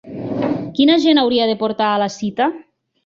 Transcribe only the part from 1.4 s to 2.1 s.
de portar a la